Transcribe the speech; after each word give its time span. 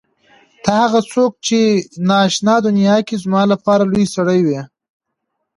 ته 0.63 0.71
هغه 0.81 0.99
څوک 1.11 1.31
چې 1.45 1.59
په 1.79 1.81
نا 2.07 2.17
آشنا 2.27 2.55
دنیا 2.67 2.97
کې 3.07 3.15
زما 3.23 3.41
لپاره 3.51 3.83
لوى 3.91 4.05
سړى 4.15 4.39
وې. 4.45 4.61